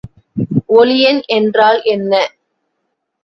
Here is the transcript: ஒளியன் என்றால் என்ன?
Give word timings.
ஒளியன் 0.69 1.21
என்றால் 1.29 1.79
என்ன? 1.85 2.13